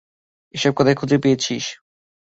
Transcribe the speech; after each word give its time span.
এসব 0.53 0.71
কোথায় 0.75 0.97
খুঁজে 0.99 1.17
পেয়েছিস? 1.17 1.65